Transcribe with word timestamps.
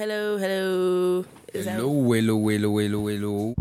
hello, 0.00 0.38
hello. 0.38 1.24
Is 1.52 1.66
Hello, 1.66 2.10
hello, 2.10 2.48
hello, 2.48 2.78
hello, 2.78 3.06
hello. 3.06 3.54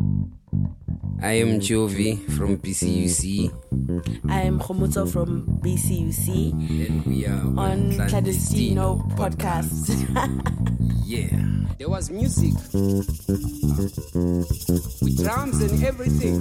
I 1.22 1.34
am 1.34 1.60
Jovi 1.60 2.16
from 2.38 2.58
BCUC, 2.58 3.52
I 4.30 4.44
am 4.44 4.58
Kgomotso 4.58 5.12
from 5.12 5.46
BCUC 5.62 6.54
and 6.88 7.06
we 7.06 7.26
are 7.26 7.42
on 7.60 7.92
Clandestino 8.08 9.02
Podcast. 9.18 9.90
yeah. 11.04 11.28
There 11.78 11.90
was 11.90 12.10
music 12.10 12.54
with 15.02 15.22
drums 15.22 15.62
and 15.62 15.84
everything. 15.84 16.36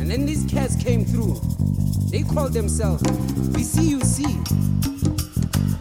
And 0.00 0.10
then 0.10 0.24
these 0.24 0.46
cats 0.50 0.76
came 0.82 1.04
through. 1.04 1.38
They 2.10 2.22
called 2.22 2.54
themselves 2.54 3.02
BCUC. 3.02 4.64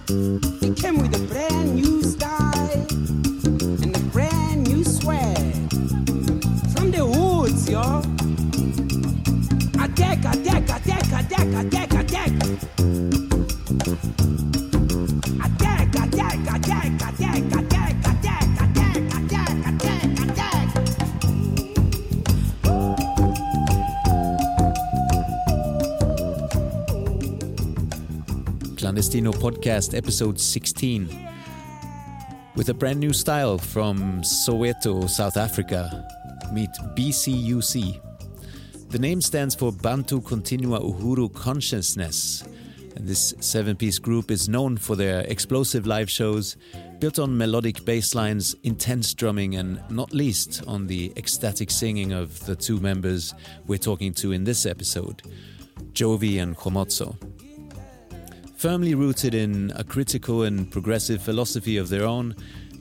They 0.07 0.73
came 0.75 0.97
with 0.99 1.15
a 1.15 1.25
brand 1.29 1.75
new 1.75 2.03
style 2.03 3.12
Clandestino 28.93 29.33
Podcast, 29.33 29.97
episode 29.97 30.39
16. 30.39 31.09
With 32.55 32.69
a 32.69 32.75
brand 32.75 32.99
new 32.99 33.11
style 33.11 33.57
from 33.57 34.21
Soweto, 34.21 35.09
South 35.09 35.35
Africa. 35.35 36.07
Meet 36.53 36.69
BCUC. 36.95 37.99
The 38.89 38.99
name 38.99 39.19
stands 39.19 39.55
for 39.55 39.71
Bantu 39.71 40.21
Continua 40.21 40.79
Uhuru 40.79 41.33
Consciousness. 41.33 42.43
And 42.95 43.07
this 43.07 43.33
seven 43.39 43.75
piece 43.75 43.97
group 43.97 44.29
is 44.29 44.47
known 44.47 44.77
for 44.77 44.95
their 44.95 45.21
explosive 45.21 45.87
live 45.87 46.11
shows, 46.11 46.55
built 46.99 47.17
on 47.17 47.35
melodic 47.35 47.83
bass 47.85 48.13
lines, 48.13 48.55
intense 48.61 49.15
drumming, 49.15 49.55
and 49.55 49.81
not 49.89 50.13
least 50.13 50.61
on 50.67 50.85
the 50.85 51.11
ecstatic 51.17 51.71
singing 51.71 52.11
of 52.13 52.45
the 52.45 52.55
two 52.55 52.79
members 52.79 53.33
we're 53.65 53.79
talking 53.79 54.13
to 54.13 54.33
in 54.33 54.43
this 54.43 54.67
episode, 54.67 55.23
Jovi 55.93 56.39
and 56.39 56.55
Kgomotso. 56.55 57.42
Firmly 58.63 58.95
rooted 58.95 59.35
in 59.35 59.73
a 59.75 59.83
critical 59.83 60.43
and 60.43 60.71
progressive 60.71 61.21
philosophy 61.21 61.75
of 61.75 61.89
their 61.89 62.05
own, 62.05 62.33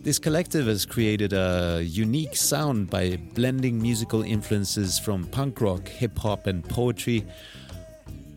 this 0.04 0.16
collective 0.16 0.68
has 0.68 0.86
created 0.86 1.32
a 1.32 1.82
unique 1.82 2.36
sound 2.36 2.88
by 2.88 3.16
blending 3.34 3.82
musical 3.82 4.22
influences 4.22 5.00
from 5.00 5.26
punk 5.26 5.60
rock, 5.60 5.88
hip 5.88 6.16
hop, 6.16 6.46
and 6.46 6.62
poetry, 6.68 7.26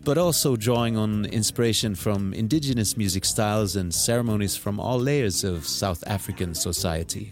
but 0.04 0.18
also 0.18 0.56
drawing 0.56 0.98
on 0.98 1.26
inspiration 1.26 1.94
from 1.94 2.34
indigenous 2.34 2.98
music 2.98 3.24
styles 3.24 3.76
and 3.76 3.94
ceremonies 3.94 4.58
from 4.58 4.80
all 4.80 4.98
layers 4.98 5.44
of 5.44 5.68
South 5.68 6.04
African 6.08 6.56
society. 6.56 7.32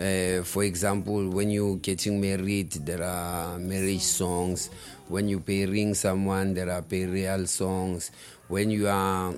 Uh, 0.00 0.42
for 0.44 0.64
example, 0.64 1.28
when 1.28 1.50
you're 1.50 1.76
getting 1.76 2.20
married, 2.20 2.72
there 2.72 3.02
are 3.02 3.58
marriage 3.58 4.00
songs. 4.00 4.70
When 5.08 5.28
you're 5.28 5.40
burying 5.40 5.92
someone, 5.92 6.54
there 6.54 6.70
are 6.70 6.80
burial 6.80 7.46
songs. 7.46 8.10
When 8.48 8.70
you 8.70 8.88
are 8.88 9.34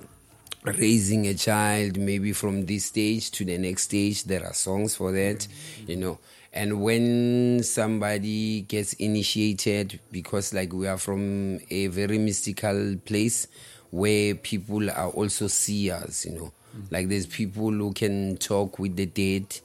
raising 0.63 1.27
a 1.27 1.33
child, 1.33 1.97
maybe 1.97 2.31
from 2.31 2.65
this 2.65 2.85
stage 2.85 3.29
to 3.31 3.43
the 3.43 3.57
next 3.57 3.83
stage, 3.83 4.23
there 4.23 4.45
are 4.45 4.53
songs 4.53 4.95
for 4.95 5.11
that, 5.11 5.45
you 5.85 5.97
know. 5.97 6.19
And 6.53 6.81
when 6.81 7.61
somebody 7.63 8.61
gets 8.61 8.93
initiated, 8.93 9.99
because 10.11 10.53
like 10.53 10.71
we 10.71 10.87
are 10.87 10.97
from 10.99 11.59
a 11.69 11.87
very 11.87 12.19
mystical 12.19 12.95
place 13.03 13.47
where 13.91 14.35
people 14.35 14.89
are 14.89 15.09
also 15.09 15.47
seers, 15.47 16.25
you 16.25 16.31
know, 16.31 16.53
like 16.89 17.09
there's 17.09 17.25
people 17.25 17.71
who 17.71 17.91
can 17.91 18.37
talk 18.37 18.79
with 18.79 18.95
the 18.95 19.07
dead, 19.07 19.59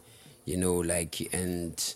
you 0.48 0.56
know, 0.56 0.76
like, 0.76 1.32
and 1.34 1.94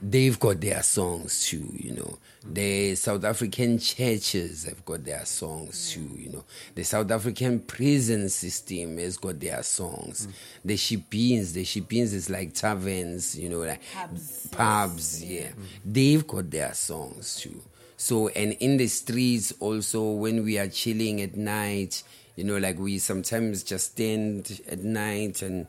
they've 0.00 0.38
got 0.38 0.60
their 0.60 0.82
songs 0.82 1.46
too, 1.46 1.68
you 1.74 1.92
know. 1.92 2.18
The 2.44 2.94
South 2.94 3.24
African 3.24 3.78
churches 3.78 4.64
have 4.64 4.84
got 4.84 5.04
their 5.04 5.24
songs 5.24 5.92
too, 5.92 6.08
you 6.16 6.30
know. 6.30 6.44
The 6.76 6.84
South 6.84 7.10
African 7.10 7.58
prison 7.60 8.28
system 8.28 8.98
has 8.98 9.16
got 9.16 9.40
their 9.40 9.62
songs. 9.64 10.26
Mm. 10.26 10.32
The 10.64 10.74
shebeens, 10.74 11.52
the 11.54 11.64
shebeens 11.64 12.14
is 12.14 12.30
like 12.30 12.54
taverns, 12.54 13.36
you 13.38 13.48
know, 13.48 13.60
like 13.60 13.80
Pubs. 13.92 14.48
pubs, 14.52 15.24
yeah. 15.24 15.48
Mm. 15.48 15.54
They've 15.84 16.26
got 16.26 16.50
their 16.50 16.74
songs 16.74 17.36
too. 17.36 17.60
So, 17.96 18.28
and 18.28 18.52
in 18.54 18.76
the 18.76 18.88
streets 18.88 19.52
also, 19.60 20.10
when 20.12 20.44
we 20.44 20.58
are 20.58 20.68
chilling 20.68 21.20
at 21.20 21.36
night, 21.36 22.02
you 22.36 22.44
know, 22.44 22.58
like 22.58 22.78
we 22.78 22.98
sometimes 22.98 23.62
just 23.62 23.92
stand 23.92 24.60
at 24.68 24.80
night 24.82 25.42
and 25.42 25.66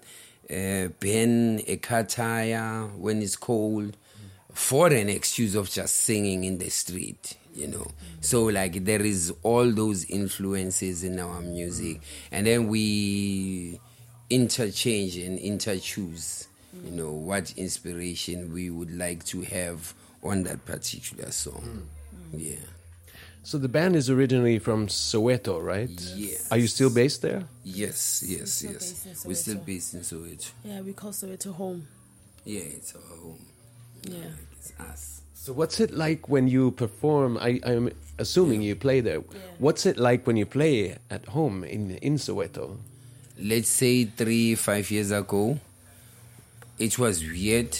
uh, 0.50 0.90
burn 1.00 1.62
a 1.68 1.78
car 1.78 2.04
tire 2.04 2.88
when 2.98 3.22
it's 3.22 3.36
cold 3.36 3.98
for 4.54 4.88
an 4.88 5.10
excuse 5.10 5.56
of 5.56 5.70
just 5.70 5.96
singing 5.96 6.44
in 6.44 6.58
the 6.58 6.70
street, 6.70 7.38
you 7.56 7.68
know. 7.68 7.88
So, 8.22 8.46
like, 8.46 8.86
there 8.86 9.02
is 9.02 9.34
all 9.44 9.72
those 9.72 10.06
influences 10.06 11.04
in 11.04 11.20
our 11.20 11.42
music, 11.42 12.02
and 12.32 12.46
then 12.46 12.68
we 12.68 13.80
interchange 14.30 15.18
and 15.18 15.40
interchoose, 15.40 16.48
you 16.84 16.92
know, 16.92 17.12
what 17.12 17.54
inspiration 17.58 18.54
we 18.54 18.70
would 18.70 18.96
like 18.96 19.24
to 19.26 19.42
have 19.42 19.94
on 20.24 20.44
that 20.44 20.66
particular 20.66 21.32
song. 21.32 21.88
Yeah. 22.32 22.56
So 23.44 23.58
the 23.58 23.68
band 23.68 23.96
is 23.96 24.10
originally 24.10 24.58
from 24.60 24.88
Soweto, 24.88 25.62
right? 25.62 25.90
Yes. 26.16 26.50
Are 26.52 26.58
you 26.58 26.68
still 26.68 26.90
based 26.90 27.22
there? 27.22 27.44
Yes, 27.64 28.24
yes, 28.26 28.52
still 28.54 28.72
yes. 28.72 29.26
We're 29.26 29.36
still 29.36 29.58
based 29.58 29.94
in 29.94 30.00
Soweto. 30.02 30.52
yeah, 30.64 30.80
we 30.82 30.94
call 30.94 31.12
Soweto 31.12 31.54
home. 31.54 31.88
Yeah, 32.46 32.62
it's 32.62 32.96
our 32.96 33.18
home. 33.18 33.46
Yeah. 34.04 34.30
It's 34.54 34.74
us. 34.80 35.22
So 35.36 35.52
what's 35.52 35.82
it 35.82 35.92
like 35.92 36.30
when 36.30 36.48
you 36.48 36.72
perform? 36.72 37.38
I, 37.38 37.60
I'm 37.66 37.92
assuming 38.18 38.62
you 38.62 38.76
play 38.78 39.02
there. 39.02 39.20
What's 39.60 39.86
it 39.86 39.98
like 39.98 40.26
when 40.26 40.38
you 40.38 40.46
play 40.46 40.98
at 41.10 41.26
home 41.26 41.64
in 41.66 41.98
in 41.98 42.16
Soweto? 42.16 42.78
let's 43.40 43.68
say 43.68 44.06
three, 44.06 44.54
five 44.56 44.90
years 44.92 45.10
ago, 45.10 45.60
it 46.78 46.98
was 47.00 47.24
weird 47.24 47.78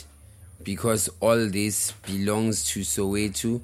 because 0.64 1.08
all 1.20 1.48
this 1.48 1.92
belongs 2.06 2.66
to 2.66 2.80
Soweto, 2.82 3.62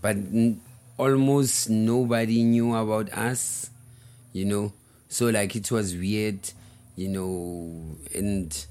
but 0.00 0.16
n- 0.16 0.60
almost 1.00 1.70
nobody 1.70 2.42
knew 2.42 2.74
about 2.74 3.10
us, 3.14 3.70
you 4.34 4.44
know. 4.44 4.72
So, 5.08 5.30
like, 5.30 5.56
it 5.56 5.70
was 5.72 5.96
weird, 5.96 6.38
you 6.94 7.08
know, 7.08 7.96
and 8.14 8.66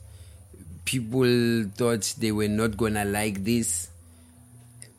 people 0.85 1.65
thought 1.75 2.13
they 2.19 2.31
were 2.31 2.47
not 2.47 2.77
gonna 2.77 3.05
like 3.05 3.43
this 3.43 3.89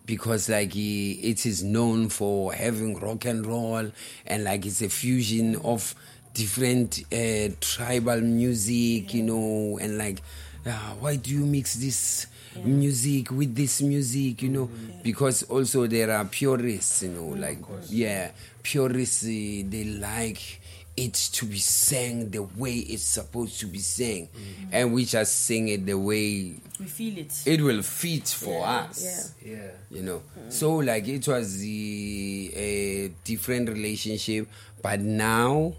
because 0.07 0.49
like 0.49 0.75
it 0.75 1.47
is 1.47 1.63
known 1.63 2.09
for 2.09 2.53
having 2.53 2.99
rock 2.99 3.25
and 3.27 3.47
roll 3.47 3.91
and 4.27 4.45
like 4.45 4.67
it's 4.67 4.83
a 4.83 4.89
fusion 4.89 5.57
of 5.65 5.95
different 6.35 7.01
uh, 7.12 7.49
tribal 7.61 8.21
music 8.21 9.15
you 9.15 9.23
know? 9.23 9.79
And 9.81 9.99
like 9.99 10.21
uh, 10.66 10.71
why 11.00 11.16
do 11.16 11.31
you 11.31 11.44
mix 11.47 11.75
this 11.75 12.26
music 12.65 13.31
with 13.31 13.54
this 13.54 13.81
music 13.81 14.43
you 14.43 14.48
know 14.48 14.66
mm-hmm. 14.66 15.03
because 15.03 15.44
also 15.44 15.87
there 15.87 16.10
are 16.10 16.25
purists 16.25 17.03
you 17.04 17.10
know 17.10 17.28
mm, 17.34 17.41
like 17.41 17.59
yeah 17.88 18.31
purists 18.62 19.22
uh, 19.25 19.28
they 19.28 19.84
like 20.00 20.60
it 20.97 21.15
to 21.15 21.47
be 21.47 21.59
sang 21.59 22.28
the 22.31 22.43
way 22.43 22.75
it's 22.75 23.04
supposed 23.04 23.60
to 23.60 23.66
be 23.66 23.78
sang 23.78 24.26
mm-hmm. 24.26 24.69
and 24.73 24.93
we 24.93 25.05
just 25.05 25.44
sing 25.46 25.69
it 25.69 25.87
the 25.87 25.94
way 25.96 26.56
We 26.81 26.87
feel 26.87 27.17
it. 27.19 27.32
it 27.46 27.61
will 27.61 27.82
fit 27.82 28.26
for 28.29 28.61
Yeah, 28.61 28.87
us. 28.90 29.32
Yeah. 29.43 29.52
yeah 29.52 29.70
You 29.90 30.02
know. 30.02 30.23
Mm. 30.38 30.52
So 30.52 30.76
like 30.76 31.06
it 31.08 31.26
was 31.29 31.58
the 31.61 32.50
a 32.55 33.08
different 33.25 33.69
relationship, 33.69 34.49
but 34.82 35.00
now 35.00 35.75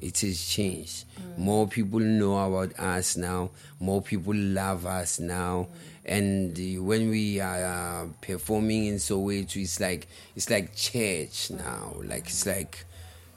it 0.00 0.18
has 0.20 0.44
changed. 0.46 1.04
More 1.36 1.66
people 1.68 2.00
know 2.00 2.38
about 2.38 2.78
us 2.78 3.16
now. 3.16 3.50
More 3.78 4.02
people 4.02 4.34
love 4.34 4.86
us 4.86 5.20
now. 5.20 5.68
And 6.04 6.58
uh, 6.58 6.82
when 6.82 7.10
we 7.10 7.40
are 7.40 7.64
uh, 7.64 8.06
performing 8.20 8.86
in 8.86 8.94
Soweto, 8.96 9.56
it's 9.56 9.80
like 9.80 10.08
it's 10.34 10.50
like 10.50 10.74
church 10.74 11.50
now. 11.50 11.94
Like 12.02 12.26
it's 12.26 12.46
like 12.46 12.84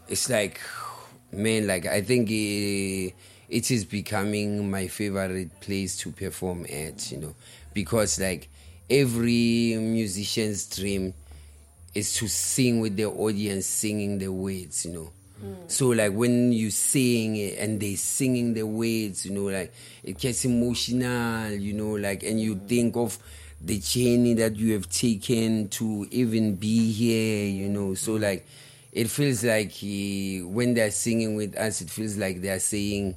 it's 0.07 0.29
like 0.29 0.59
man. 1.31 1.67
Like 1.67 1.85
I 1.85 2.01
think. 2.01 2.29
Uh, 2.29 3.13
it 3.49 3.69
is 3.69 3.85
becoming 3.85 4.71
my 4.71 4.87
favorite 4.87 5.59
place 5.61 5.95
to 5.97 6.11
perform 6.11 6.65
at, 6.65 7.11
you 7.11 7.19
know, 7.19 7.35
because 7.73 8.19
like 8.19 8.49
every 8.89 9.75
musician's 9.77 10.65
dream 10.65 11.13
is 11.93 12.13
to 12.15 12.27
sing 12.27 12.79
with 12.79 12.95
the 12.95 13.05
audience 13.05 13.67
singing 13.67 14.17
the 14.17 14.27
words, 14.31 14.85
you 14.85 14.93
know. 14.93 15.09
Mm. 15.43 15.69
So 15.69 15.89
like 15.89 16.13
when 16.13 16.53
you 16.53 16.71
sing 16.71 17.35
it 17.35 17.57
and 17.59 17.79
they 17.79 17.95
singing 17.95 18.53
the 18.53 18.63
words, 18.63 19.25
you 19.25 19.31
know, 19.31 19.45
like 19.45 19.73
it 20.03 20.17
gets 20.17 20.45
emotional, 20.45 21.51
you 21.51 21.73
know, 21.73 21.91
like 21.91 22.23
and 22.23 22.39
you 22.39 22.55
mm. 22.55 22.67
think 22.67 22.95
of 22.95 23.17
the 23.61 23.79
journey 23.79 24.33
that 24.35 24.55
you 24.55 24.73
have 24.73 24.89
taken 24.89 25.69
to 25.69 26.07
even 26.11 26.55
be 26.55 26.91
here, 26.91 27.45
you 27.47 27.69
know. 27.69 27.93
So 27.93 28.13
mm. 28.17 28.21
like 28.21 28.45
it 28.91 29.09
feels 29.09 29.43
like 29.43 29.73
eh, 29.83 30.41
when 30.41 30.75
they're 30.75 30.91
singing 30.91 31.35
with 31.35 31.57
us, 31.57 31.81
it 31.81 31.89
feels 31.89 32.17
like 32.17 32.41
they're 32.41 32.59
saying, 32.59 33.15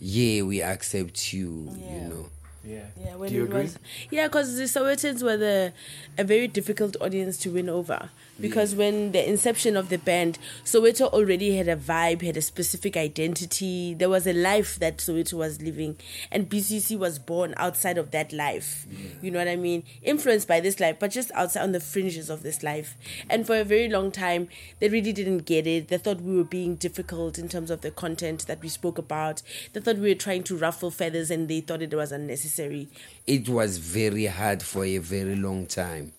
"Yeah, 0.00 0.42
we 0.42 0.62
accept 0.62 1.32
you," 1.32 1.70
Yeah. 1.78 1.94
you 1.94 2.00
know. 2.08 2.26
Yeah. 2.64 2.84
Yeah, 3.02 3.14
when 3.16 3.30
Do 3.30 3.34
you 3.34 3.44
agree? 3.44 3.62
was 3.62 3.78
yeah, 4.10 4.26
because 4.26 4.56
the 4.56 4.64
Sowetans 4.64 5.22
were 5.22 5.36
the 5.36 5.72
a 6.18 6.24
very 6.24 6.48
difficult 6.48 6.96
audience 7.00 7.38
to 7.38 7.50
win 7.50 7.68
over 7.68 8.10
because 8.40 8.74
when 8.74 9.12
the 9.12 9.28
inception 9.28 9.76
of 9.76 9.88
the 9.88 9.98
band, 9.98 10.38
Soweto 10.64 11.12
already 11.12 11.56
had 11.56 11.68
a 11.68 11.76
vibe, 11.76 12.22
had 12.22 12.36
a 12.36 12.42
specific 12.42 12.96
identity. 12.96 13.94
There 13.94 14.08
was 14.08 14.26
a 14.26 14.32
life 14.32 14.78
that 14.78 14.98
Soweto 14.98 15.34
was 15.34 15.60
living, 15.60 15.96
and 16.30 16.48
BCC 16.48 16.98
was 16.98 17.18
born 17.18 17.54
outside 17.56 17.98
of 17.98 18.10
that 18.12 18.32
life. 18.32 18.86
You 19.22 19.30
know 19.30 19.38
what 19.38 19.48
I 19.48 19.56
mean? 19.56 19.82
Influenced 20.02 20.48
by 20.48 20.60
this 20.60 20.80
life, 20.80 20.96
but 20.98 21.10
just 21.10 21.30
outside 21.32 21.62
on 21.62 21.72
the 21.72 21.80
fringes 21.80 22.30
of 22.30 22.42
this 22.42 22.62
life. 22.62 22.96
And 23.28 23.46
for 23.46 23.56
a 23.56 23.64
very 23.64 23.88
long 23.88 24.10
time, 24.10 24.48
they 24.78 24.88
really 24.88 25.12
didn't 25.12 25.46
get 25.46 25.66
it. 25.66 25.88
They 25.88 25.98
thought 25.98 26.20
we 26.20 26.36
were 26.36 26.44
being 26.44 26.76
difficult 26.76 27.38
in 27.38 27.48
terms 27.48 27.70
of 27.70 27.80
the 27.80 27.90
content 27.90 28.46
that 28.46 28.62
we 28.62 28.68
spoke 28.68 28.98
about. 28.98 29.42
They 29.72 29.80
thought 29.80 29.98
we 29.98 30.08
were 30.08 30.14
trying 30.14 30.44
to 30.44 30.56
ruffle 30.56 30.90
feathers, 30.90 31.30
and 31.30 31.48
they 31.48 31.60
thought 31.60 31.82
it 31.82 31.94
was 31.94 32.12
unnecessary. 32.12 32.88
it 33.26 33.48
was 33.48 33.76
very 33.78 34.24
hard 34.26 34.62
for 34.62 34.84
a 34.84 34.98
very 34.98 35.36
long 35.36 35.66
time 35.66 36.12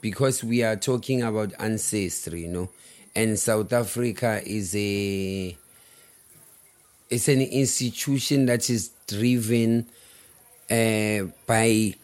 because 0.00 0.42
we 0.44 0.62
are 0.62 0.76
talking 0.76 1.22
about 1.22 1.52
ancestry, 1.58 2.42
you 2.42 2.48
know, 2.48 2.68
and 3.14 3.38
South 3.38 3.72
Africa 3.72 4.40
is 4.44 4.74
a 4.76 5.56
it's 7.10 7.28
an 7.28 7.40
institution 7.40 8.46
that 8.46 8.68
is 8.68 8.90
driven 9.06 9.86
uh, 10.70 11.22
by 11.46 11.94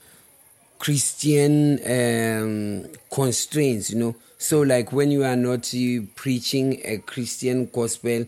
Christian 0.79 1.79
um, 1.85 2.87
constraints, 3.11 3.91
you 3.91 3.99
know. 3.99 4.17
So, 4.38 4.61
like 4.62 4.93
when 4.93 5.11
you 5.11 5.25
are 5.25 5.37
not 5.37 5.75
uh, 5.75 6.02
preaching 6.14 6.81
a 6.85 6.99
Christian 6.99 7.67
gospel, 7.67 8.26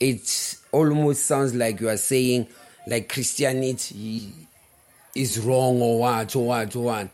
it 0.00 0.56
almost 0.70 1.24
sounds 1.24 1.54
like 1.54 1.80
you 1.80 1.88
are 1.88 1.96
saying, 1.96 2.46
like 2.86 3.08
Christianity 3.08 4.32
is 5.14 5.38
wrong 5.38 5.80
or 5.80 6.00
what 6.00 6.36
or 6.36 6.46
what 6.46 6.76
or 6.76 6.84
what. 6.84 7.08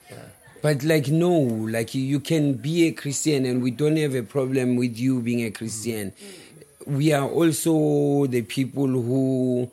But 0.60 0.82
like 0.82 1.08
no, 1.08 1.30
like 1.38 1.94
you, 1.94 2.20
can 2.20 2.54
be 2.54 2.86
a 2.86 2.92
Christian 2.92 3.44
and 3.44 3.62
we 3.62 3.70
don't 3.70 3.96
have 3.96 4.14
a 4.14 4.22
problem 4.22 4.76
with 4.76 4.98
you 4.98 5.20
being 5.20 5.44
a 5.44 5.50
Christian. 5.50 6.12
We 6.86 7.12
are 7.12 7.28
also 7.28 8.26
the 8.26 8.42
people 8.42 8.86
who 8.86 9.70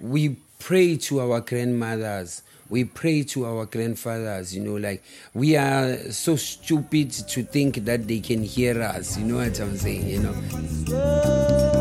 we 0.00 0.36
pray 0.58 0.96
to 0.96 1.20
our 1.20 1.40
grandmothers. 1.40 2.42
We 2.70 2.84
pray 2.84 3.22
to 3.24 3.44
our 3.44 3.66
grandfathers, 3.66 4.54
you 4.54 4.62
know, 4.62 4.76
like 4.76 5.04
we 5.34 5.54
are 5.56 5.96
so 6.10 6.34
stupid 6.36 7.12
to 7.12 7.42
think 7.44 7.84
that 7.84 8.08
they 8.08 8.20
can 8.20 8.42
hear 8.42 8.82
us, 8.82 9.18
you 9.18 9.26
know 9.26 9.36
what 9.36 9.60
I'm 9.60 9.76
saying, 9.76 10.08
you 10.08 10.20
know. 10.20 11.73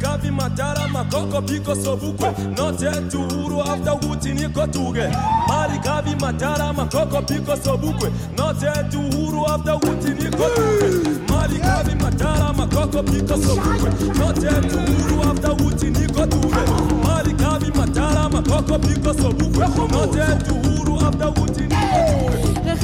Gavi 0.00 0.30
matara 0.30 0.88
makoko 0.88 1.42
piko 1.42 1.74
sobukwe 1.74 2.28
Note 2.56 2.90
tuhuru 3.10 3.60
after 3.62 3.92
huti 4.08 4.32
niko 4.34 4.66
tuge 4.66 5.08
Mali 5.48 5.78
gavi 5.78 6.14
matara 6.20 6.72
makoko 6.72 7.22
piko 7.22 7.56
sobukwe 7.56 8.10
Note 8.38 8.66
tuhuru 8.90 9.46
after 9.46 9.72
huti 9.74 10.10
niko 10.10 10.48
tuge 10.54 11.32
Mali 11.32 11.58
gavi 11.58 11.94
matara 11.94 12.52
makoko 12.52 13.02
piko 13.02 13.36
sobukwe 13.36 13.90
Note 14.18 14.48
tuhuru 14.68 15.22
after 15.30 15.50
huti 15.50 15.86
niko 15.90 16.26
tuge 16.26 16.64
Mali 17.06 17.32
gavi 17.32 17.70
matara 17.78 18.28
makoko 18.28 18.78
piko 18.78 19.14
sobukwe 19.14 19.66
Note 19.68 20.44
tuhuru 20.44 21.00
after 21.06 21.26
huti 21.28 21.62
niko 21.62 21.98
tuge 22.06 22.74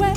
Re 0.00 0.14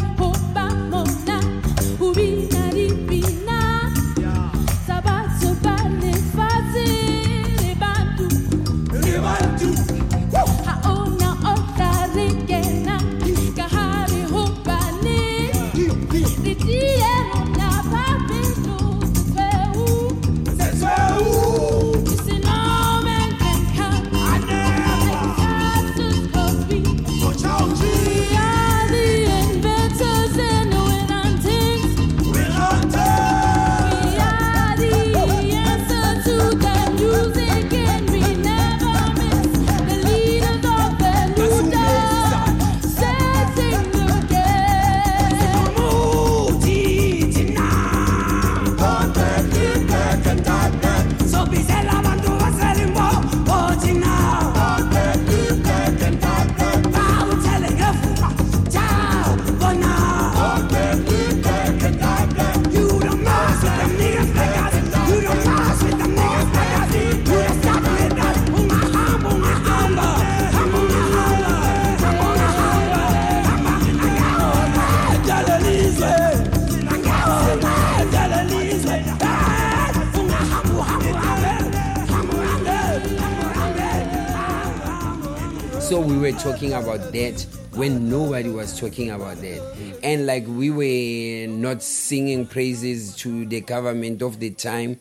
were 86.32 86.38
talking 86.40 86.74
about 86.74 87.14
that 87.14 87.46
when 87.74 88.10
nobody 88.10 88.50
was 88.50 88.78
talking 88.78 89.12
about 89.12 89.38
that. 89.38 89.78
And 90.04 90.26
like 90.26 90.46
we 90.46 90.70
were 90.70 91.48
not 91.48 91.82
singing 91.82 92.46
praises 92.46 93.16
to 93.18 93.46
the 93.46 93.62
government 93.62 94.22
of 94.22 94.40
the 94.40 94.50
time. 94.52 95.00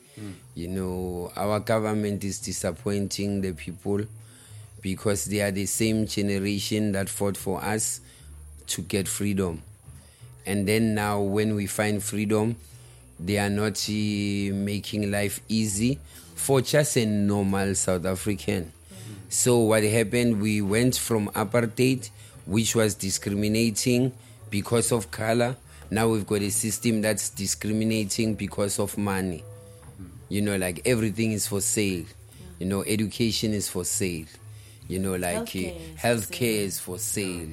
You 0.55 0.69
know, 0.69 1.33
our 1.35 1.59
government 1.59 2.23
is 2.23 2.39
disappointing 2.39 3.41
the 3.41 3.53
people 3.53 4.03
because 4.83 5.25
they 5.25 5.41
are 5.41 5.51
the 5.51 5.67
same 5.67 6.07
generation 6.07 6.93
that 6.93 7.09
fought 7.09 7.37
for 7.37 7.63
us 7.63 8.01
to 8.69 8.83
get 8.83 9.09
freedom. 9.09 9.63
And 10.47 10.67
then 10.69 10.95
now, 10.95 11.21
when 11.23 11.57
we 11.57 11.67
find 11.67 12.01
freedom, 12.03 12.55
they 13.19 13.39
are 13.39 13.51
not 13.51 13.85
eh, 13.91 14.53
making 14.53 15.11
life 15.11 15.41
easy 15.49 15.99
for 16.37 16.61
just 16.61 16.97
a 16.97 17.05
normal 17.05 17.75
South 17.75 18.07
African. 18.07 18.73
So 19.29 19.59
what 19.59 19.83
happened? 19.83 20.41
We 20.41 20.63
went 20.63 20.97
from 20.97 21.29
apartheid, 21.31 22.11
which 22.47 22.75
was 22.77 22.95
discriminating 22.95 24.13
because 24.51 24.93
of 24.93 25.11
color. 25.11 25.57
Now 25.91 26.09
we've 26.09 26.27
got 26.27 26.43
a 26.43 26.51
system 26.51 27.01
that's 27.01 27.31
discriminating 27.31 28.35
because 28.35 28.79
of 28.79 28.97
money. 28.99 29.45
You 30.29 30.43
know, 30.43 30.57
like 30.57 30.83
everything 30.85 31.33
is 31.33 31.47
for 31.47 31.61
sale. 31.61 32.05
You 32.59 32.67
know, 32.67 32.83
education 32.83 33.53
is 33.53 33.69
for 33.69 33.85
sale. 33.85 34.27
You 34.89 34.99
know, 34.99 35.17
like 35.17 35.55
eh, 35.57 35.73
Healthcare 35.97 35.97
is 35.97 35.97
for 35.97 36.07
healthcare 36.07 36.59
is 36.59 36.81
for 36.81 36.99
sale. 36.99 37.49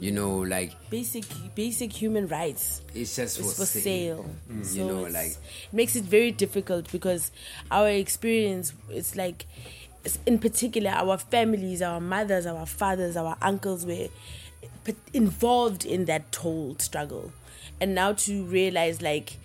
You 0.00 0.10
know, 0.10 0.38
like 0.38 0.72
basic 0.90 1.24
basic 1.54 1.92
human 1.92 2.26
rights 2.26 2.82
it's 2.92 3.14
just 3.14 3.38
for, 3.38 3.44
for 3.44 3.66
sale. 3.66 3.82
sale. 3.82 4.26
Mm. 4.50 4.64
So 4.64 4.76
You 4.78 4.84
know, 4.86 5.02
like 5.02 5.30
it 5.32 5.38
makes 5.72 5.94
it 5.94 6.04
very 6.04 6.32
difficult 6.32 6.90
because 6.90 7.30
our 7.70 7.88
experience 7.88 8.72
it's 8.90 9.14
like 9.14 9.46
in 10.26 10.38
particular 10.38 10.90
our 10.90 11.18
families, 11.18 11.82
our 11.82 12.00
mothers, 12.00 12.46
our 12.46 12.66
fathers, 12.66 13.16
our 13.16 13.36
uncles 13.40 13.86
were 13.86 14.08
involved 15.12 15.84
in 15.84 16.06
that 16.06 16.34
whole 16.34 16.76
struggle. 16.78 17.32
And 17.80 17.94
now 17.94 18.12
to 18.12 18.44
realize 18.44 19.02
like 19.02 19.38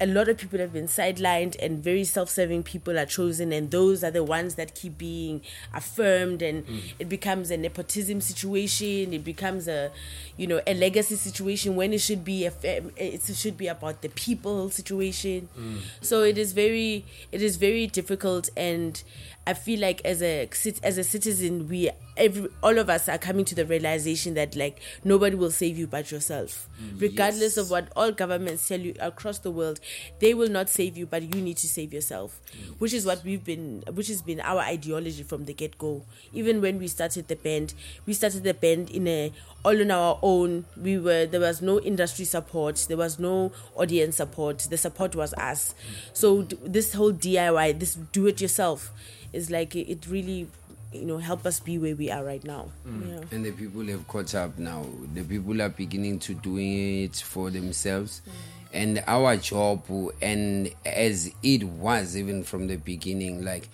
a 0.00 0.06
lot 0.06 0.28
of 0.28 0.38
people 0.38 0.58
have 0.58 0.72
been 0.72 0.86
sidelined 0.86 1.56
and 1.60 1.82
very 1.82 2.04
self-serving 2.04 2.62
people 2.62 2.98
are 2.98 3.06
chosen 3.06 3.52
and 3.52 3.70
those 3.70 4.04
are 4.04 4.10
the 4.10 4.24
ones 4.24 4.54
that 4.54 4.74
keep 4.74 4.96
being 4.98 5.40
affirmed 5.74 6.42
and 6.42 6.66
mm. 6.66 6.80
it 6.98 7.08
becomes 7.08 7.50
a 7.50 7.56
nepotism 7.56 8.20
situation 8.20 9.12
it 9.12 9.24
becomes 9.24 9.66
a 9.68 9.90
you 10.36 10.46
know 10.46 10.60
a 10.66 10.74
legacy 10.74 11.16
situation 11.16 11.74
when 11.76 11.92
it 11.92 12.00
should 12.00 12.24
be 12.24 12.46
a 12.46 12.52
it 12.96 13.22
should 13.34 13.56
be 13.56 13.66
about 13.66 14.02
the 14.02 14.08
people 14.10 14.70
situation. 14.70 15.48
Mm. 15.58 15.80
So 16.00 16.22
it 16.22 16.38
is 16.38 16.52
very 16.52 17.04
it 17.32 17.42
is 17.42 17.56
very 17.56 17.86
difficult 17.86 18.48
and 18.56 19.02
I 19.46 19.54
feel 19.54 19.80
like 19.80 20.02
as 20.04 20.22
a 20.22 20.48
as 20.82 20.98
a 20.98 21.04
citizen, 21.04 21.68
we 21.68 21.90
every 22.18 22.48
all 22.62 22.78
of 22.78 22.90
us 22.90 23.08
are 23.08 23.18
coming 23.18 23.44
to 23.46 23.54
the 23.54 23.64
realization 23.64 24.34
that 24.34 24.56
like 24.56 24.80
nobody 25.04 25.36
will 25.36 25.50
save 25.50 25.78
you 25.78 25.86
but 25.86 26.10
yourself, 26.10 26.68
mm, 26.82 27.00
regardless 27.00 27.56
of 27.56 27.70
what 27.70 27.88
all 27.96 28.12
governments 28.12 28.66
tell 28.68 28.80
you 28.80 28.94
across 29.00 29.38
the 29.38 29.50
world. 29.50 29.80
They 30.18 30.34
will 30.34 30.48
not 30.48 30.68
save 30.68 30.96
you, 30.96 31.06
but 31.06 31.22
you 31.22 31.40
need 31.40 31.56
to 31.58 31.68
save 31.68 31.92
yourself, 31.92 32.40
mm. 32.52 32.74
which 32.78 32.92
is 32.92 33.06
what 33.06 33.24
we've 33.24 33.44
been, 33.44 33.84
which 33.92 34.08
has 34.08 34.20
been 34.20 34.40
our 34.40 34.60
ideology 34.60 35.22
from 35.22 35.44
the 35.44 35.54
get 35.54 35.78
go. 35.78 36.02
Even 36.32 36.60
when 36.60 36.78
we 36.78 36.88
started 36.88 37.28
the 37.28 37.36
band, 37.36 37.74
we 38.04 38.12
started 38.12 38.42
the 38.44 38.54
band 38.54 38.90
in 38.90 39.06
a 39.08 39.32
all 39.64 39.80
on 39.80 39.90
our 39.90 40.18
own. 40.22 40.64
We 40.76 40.98
were 40.98 41.26
there 41.26 41.40
was 41.40 41.62
no 41.62 41.80
industry 41.80 42.24
support, 42.24 42.84
there 42.88 42.96
was 42.96 43.18
no 43.18 43.52
audience 43.74 44.16
support. 44.16 44.58
The 44.58 44.76
support 44.76 45.14
was 45.14 45.34
us. 45.34 45.74
Mm. 45.74 45.94
So 46.12 46.42
d- 46.42 46.58
this 46.64 46.94
whole 46.94 47.12
DIY, 47.12 47.78
this 47.78 47.94
do 47.94 48.26
it 48.26 48.40
yourself, 48.40 48.92
is 49.32 49.50
like 49.50 49.74
it, 49.76 49.90
it 49.90 50.06
really, 50.06 50.48
you 50.92 51.04
know, 51.04 51.18
help 51.18 51.44
us 51.44 51.60
be 51.60 51.78
where 51.78 51.94
we 51.94 52.10
are 52.10 52.24
right 52.24 52.42
now. 52.44 52.68
Mm. 52.86 53.08
Yeah. 53.08 53.24
And 53.30 53.44
the 53.44 53.52
people 53.52 53.84
have 53.86 54.06
caught 54.08 54.34
up 54.34 54.58
now. 54.58 54.86
The 55.14 55.22
people 55.22 55.60
are 55.60 55.68
beginning 55.68 56.18
to 56.20 56.34
doing 56.34 57.04
it 57.04 57.16
for 57.16 57.50
themselves. 57.50 58.22
Mm. 58.26 58.32
And 58.70 59.04
our 59.06 59.36
job, 59.36 59.82
and 60.20 60.70
as 60.84 61.32
it 61.42 61.64
was 61.64 62.16
even 62.16 62.44
from 62.44 62.66
the 62.66 62.76
beginning, 62.76 63.44
like 63.44 63.68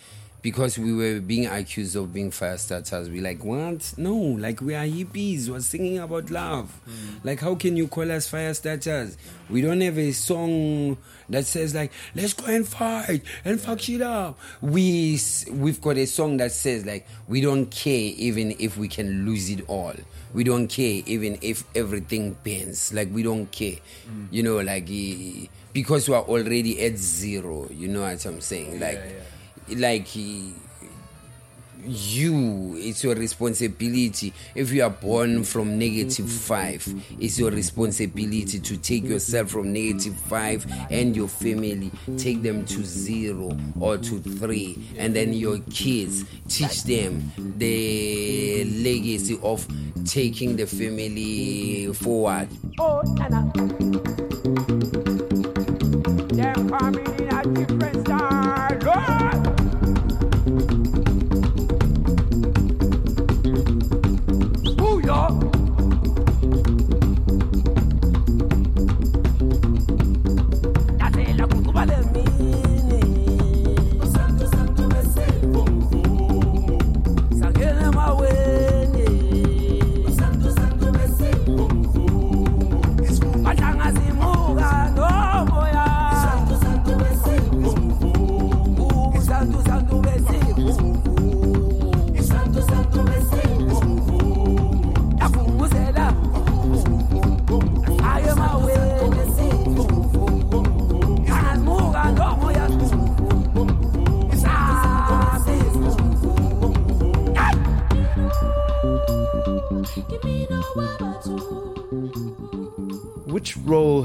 because 0.45 0.79
we 0.79 0.93
were 0.93 1.21
being 1.21 1.47
accused 1.47 1.97
of 1.97 2.13
being 2.13 2.31
fire 2.31 2.59
starters, 2.59 3.09
we 3.09 3.23
like 3.23 3.43
what? 3.43 3.95
No, 3.97 4.15
like 4.15 4.61
we 4.61 4.75
are 4.75 4.85
hippies. 4.85 5.49
We're 5.49 5.61
singing 5.61 5.99
about 5.99 6.31
love. 6.31 6.71
Like 7.25 7.41
how 7.41 7.55
can 7.55 7.79
you 7.79 7.89
call 7.89 8.13
us 8.13 8.29
fire 8.29 8.53
starters? 8.53 9.17
We 9.49 9.63
don't 9.63 9.81
have 9.81 9.99
a 9.99 10.13
song 10.13 10.99
that 11.31 11.47
says 11.47 11.75
like 11.75 11.93
let's 12.15 12.35
go 12.35 12.45
and 12.45 12.69
fight 12.69 13.23
and 13.47 13.59
fuck 13.59 13.81
shit 13.81 14.03
up. 14.03 14.39
We 14.61 15.19
we've 15.51 15.81
got 15.81 15.97
a 15.97 16.07
song 16.07 16.37
that 16.37 16.53
says 16.53 16.85
like 16.85 17.09
we 17.27 17.41
don't 17.41 17.71
care 17.71 18.13
even 18.19 18.55
if 18.59 18.77
we 18.77 18.87
can 18.89 19.25
lose 19.25 19.49
it 19.49 19.67
all. 19.67 19.95
We 20.35 20.45
don't 20.45 20.69
care 20.69 21.03
even 21.07 21.39
if 21.41 21.65
everything 21.75 22.37
bends. 22.45 22.93
Like 22.93 23.09
we 23.11 23.23
don't 23.23 23.51
care, 23.51 23.77
you 24.31 24.43
know, 24.43 24.61
like 24.61 24.91
eh, 24.91 25.47
because 25.73 26.07
we 26.07 26.15
are 26.15 26.23
already 26.25 26.85
at 26.85 26.99
zero. 26.99 27.67
You 27.71 27.89
know 27.89 28.03
what 28.03 28.27
I'm 28.27 28.43
saying? 28.43 28.79
Like, 28.79 29.01
like. 29.69 30.09
you 31.87 32.77
it's 32.79 33.05
your 33.05 33.15
responsibility. 33.15 34.33
If 34.55 34.73
you 34.73 34.83
are 34.85 34.91
born 34.91 35.45
from 35.45 35.79
negative 35.79 36.31
five 36.31 36.87
it's 37.19 37.39
your 37.39 37.51
responsibility 37.51 38.59
to 38.59 38.77
take 38.77 39.05
yourself 39.05 39.51
from 39.51 39.73
negative 39.73 40.17
five 40.17 40.67
and 40.91 41.15
your 41.15 41.29
family. 41.29 41.91
Take 42.17 42.43
them 42.43 42.65
to 42.67 42.85
zero 42.85 43.57
or 43.79 43.99
to 43.99 44.19
three 44.21 44.79
and 44.97 45.15
then 45.15 45.35
your 45.35 45.59
kids 45.71 46.25
teach 46.49 46.85
them 46.85 47.31
the 47.59 48.65
legacy 48.83 49.39
of 49.43 49.67
taking 50.07 50.57
the 50.57 50.67
family 50.67 51.93
forward. 51.93 52.49
Oh, 52.79 53.03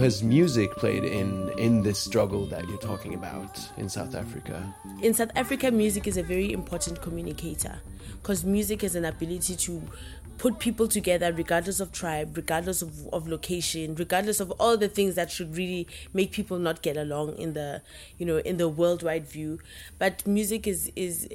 has 0.09 0.23
music 0.23 0.71
played 0.71 1.03
in 1.03 1.49
in 1.59 1.83
this 1.83 1.99
struggle 1.99 2.47
that 2.47 2.67
you're 2.67 2.79
talking 2.79 3.13
about 3.13 3.59
in 3.77 3.87
South 3.87 4.15
Africa? 4.15 4.57
in 5.03 5.13
South 5.13 5.29
Africa, 5.35 5.69
music 5.69 6.07
is 6.07 6.17
a 6.17 6.23
very 6.23 6.51
important 6.51 6.99
communicator 6.99 7.79
because 8.19 8.43
music 8.43 8.81
has 8.81 8.95
an 8.95 9.05
ability 9.05 9.55
to 9.55 9.79
put 10.39 10.57
people 10.57 10.87
together 10.87 11.31
regardless 11.31 11.79
of 11.79 11.91
tribe, 11.91 12.35
regardless 12.35 12.81
of, 12.81 13.07
of 13.13 13.27
location, 13.27 13.93
regardless 13.93 14.39
of 14.39 14.49
all 14.59 14.77
the 14.77 14.87
things 14.87 15.13
that 15.13 15.29
should 15.29 15.55
really 15.55 15.85
make 16.11 16.31
people 16.31 16.57
not 16.57 16.81
get 16.81 16.97
along 16.97 17.35
in 17.37 17.53
the 17.53 17.79
you 18.17 18.25
know 18.25 18.37
in 18.37 18.57
the 18.57 18.67
worldwide 18.67 19.27
view. 19.27 19.59
But 19.99 20.25
music 20.25 20.65
is 20.65 20.91
is 20.95 21.29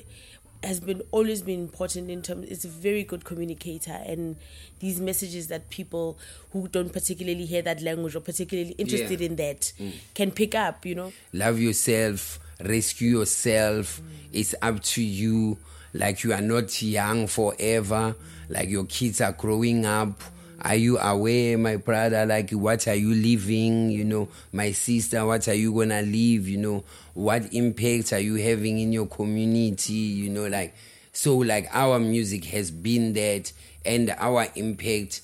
has 0.66 0.80
been 0.80 1.02
always 1.10 1.42
been 1.42 1.60
important 1.60 2.10
in 2.10 2.22
terms 2.22 2.48
it's 2.50 2.64
a 2.64 2.68
very 2.68 3.04
good 3.04 3.24
communicator 3.24 3.98
and 4.06 4.36
these 4.80 5.00
messages 5.00 5.48
that 5.48 5.70
people 5.70 6.18
who 6.52 6.68
don't 6.68 6.92
particularly 6.92 7.44
hear 7.46 7.62
that 7.62 7.80
language 7.82 8.14
or 8.16 8.20
particularly 8.20 8.70
interested 8.72 9.20
Yeah. 9.20 9.26
in 9.26 9.36
that 9.36 9.72
mm. 9.78 9.92
can 10.14 10.30
pick 10.30 10.54
up 10.54 10.84
you 10.86 10.94
know 10.94 11.12
love 11.32 11.58
yourself, 11.60 12.38
rescue 12.60 13.18
yourself. 13.18 14.00
Mm. 14.00 14.04
It's 14.32 14.54
up 14.62 14.82
to 14.82 15.02
you. 15.02 15.58
Like 15.92 16.24
you 16.24 16.32
are 16.32 16.40
not 16.40 16.82
young 16.82 17.26
forever. 17.28 18.16
Like 18.48 18.68
your 18.68 18.84
kids 18.84 19.20
are 19.20 19.32
growing 19.32 19.86
up. 19.86 20.20
Are 20.60 20.74
you 20.76 20.98
aware, 20.98 21.58
my 21.58 21.76
brother? 21.76 22.24
Like, 22.24 22.50
what 22.52 22.88
are 22.88 22.94
you 22.94 23.12
living? 23.14 23.90
You 23.90 24.04
know, 24.04 24.28
my 24.52 24.72
sister, 24.72 25.24
what 25.26 25.46
are 25.46 25.54
you 25.54 25.72
gonna 25.74 26.00
leave? 26.02 26.48
You 26.48 26.56
know, 26.56 26.84
what 27.14 27.52
impact 27.54 28.12
are 28.12 28.20
you 28.20 28.34
having 28.36 28.78
in 28.78 28.92
your 28.92 29.06
community? 29.06 29.92
You 29.92 30.30
know, 30.30 30.46
like, 30.46 30.74
so, 31.12 31.36
like, 31.36 31.68
our 31.72 31.98
music 31.98 32.44
has 32.46 32.70
been 32.70 33.12
that, 33.14 33.52
and 33.84 34.14
our 34.18 34.46
impact 34.56 35.22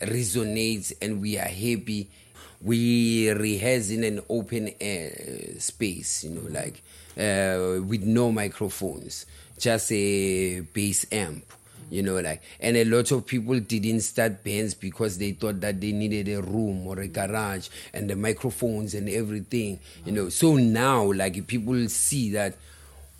resonates 0.00 0.92
and 1.02 1.20
we 1.20 1.38
are 1.38 1.48
happy 1.48 2.08
we 2.62 3.30
rehearse 3.30 3.90
in 3.90 4.04
an 4.04 4.20
open 4.28 4.70
air 4.80 5.10
space 5.58 6.24
you 6.24 6.30
know 6.30 6.48
like 6.50 6.82
uh, 7.16 7.82
with 7.84 8.02
no 8.04 8.30
microphones 8.30 9.26
just 9.58 9.90
a 9.92 10.60
bass 10.60 11.06
amp 11.12 11.44
you 11.90 12.02
know 12.02 12.20
like 12.20 12.42
and 12.60 12.76
a 12.76 12.84
lot 12.84 13.10
of 13.10 13.26
people 13.26 13.58
didn't 13.60 14.00
start 14.00 14.44
bands 14.44 14.74
because 14.74 15.18
they 15.18 15.32
thought 15.32 15.60
that 15.60 15.80
they 15.80 15.92
needed 15.92 16.28
a 16.28 16.42
room 16.42 16.86
or 16.86 17.00
a 17.00 17.08
garage 17.08 17.68
and 17.92 18.08
the 18.10 18.16
microphones 18.16 18.94
and 18.94 19.08
everything 19.08 19.78
you 20.04 20.12
know. 20.12 20.28
So 20.28 20.56
now 20.56 21.12
like 21.12 21.46
people 21.46 21.88
see 21.88 22.32
that 22.32 22.56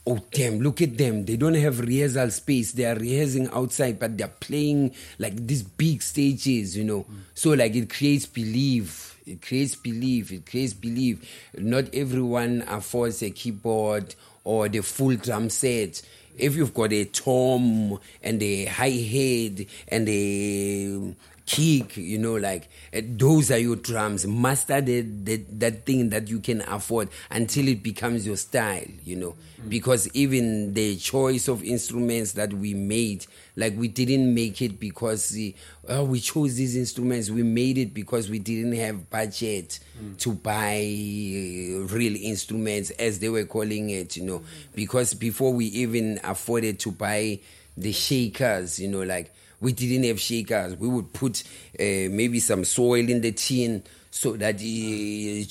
oh 0.07 0.19
damn 0.31 0.61
look 0.61 0.81
at 0.83 0.97
them. 0.97 1.25
They 1.25 1.37
don't 1.37 1.55
have 1.55 1.81
rehearsal 1.81 2.31
space. 2.31 2.73
They 2.73 2.85
are 2.85 2.97
rehearsing 2.97 3.49
outside 3.51 3.99
but 3.99 4.17
they're 4.17 4.29
playing 4.29 4.95
like 5.19 5.47
these 5.47 5.63
big 5.63 6.03
stages 6.03 6.77
you 6.77 6.85
know. 6.85 7.05
Mm. 7.05 7.17
So 7.35 7.51
like 7.51 7.75
it 7.75 7.91
creates 7.91 8.27
belief. 8.27 9.21
It 9.27 9.43
creates 9.43 9.75
belief. 9.75 10.33
It 10.33 10.47
creates 10.47 10.73
belief. 10.73 11.51
Not 11.59 11.95
everyone 11.95 12.65
affords 12.67 13.23
a 13.23 13.31
keyboard 13.31 14.15
or 14.45 14.69
the 14.71 14.81
full 14.81 15.15
drum 15.17 15.51
set 15.51 16.01
if 16.39 16.57
you've 16.57 16.75
got 16.75 16.93
a 16.93 17.05
tom 17.05 17.99
and 18.23 18.43
a 18.43 18.65
hi-hat 18.67 19.67
and 19.89 20.09
a 20.09 21.15
kick, 21.49 21.97
you 21.97 22.19
know, 22.19 22.35
like 22.35 22.69
uh, 22.95 23.01
those 23.03 23.51
are 23.51 23.59
your 23.59 23.77
drums. 23.77 24.27
Master 24.27 24.83
the, 24.83 25.01
the, 25.01 25.37
that 25.53 25.87
thing 25.87 26.11
that 26.11 26.29
you 26.29 26.41
can 26.41 26.61
afford 26.69 27.09
until 27.31 27.67
it 27.69 27.83
becomes 27.83 28.27
your 28.27 28.37
style, 28.37 28.85
you 29.03 29.17
know. 29.17 29.35
Because 29.67 30.09
even 30.15 30.75
the 30.75 30.97
choice 30.97 31.49
of 31.49 31.65
instruments 31.65 32.33
that 32.33 32.53
we 32.53 32.75
made, 32.75 33.27
like 33.57 33.77
we 33.77 33.89
didn't 33.89 34.33
make 34.33 34.61
it 34.61 34.79
because 34.79 35.31
the, 35.31 35.55
oh, 35.89 36.05
we 36.05 36.21
chose 36.21 36.57
these 36.57 36.77
instruments. 36.77 37.31
We 37.31 37.43
made 37.43 37.79
it 37.79 37.93
because 37.95 38.29
we 38.29 38.39
didn't 38.39 38.75
have 38.75 39.09
budget 39.11 39.81
to 40.19 40.33
buy 40.35 40.77
uh, 40.77 41.87
real 41.89 42.15
instruments, 42.17 42.91
as 42.91 43.19
they 43.19 43.31
were 43.31 43.47
calling 43.47 43.89
it, 43.91 44.17
you 44.17 44.25
know. 44.25 44.43
Because 44.75 45.15
before 45.15 45.53
we 45.53 45.65
even 45.67 46.21
afforded 46.23 46.79
to 46.81 46.93
buy 46.93 47.41
the 47.77 47.93
shakers, 47.93 48.79
you 48.79 48.89
know, 48.89 49.03
like 49.03 49.33
we 49.61 49.73
didn't 49.73 50.05
have 50.05 50.21
shakers. 50.21 50.77
We 50.77 50.89
would 50.89 51.13
put 51.13 51.43
uh, 51.79 52.09
maybe 52.11 52.41
some 52.41 52.65
soil 52.65 53.09
in 53.09 53.21
the 53.21 53.33
tin 53.33 53.83
so 54.11 54.37
that 54.37 54.57
uh, 54.57 55.45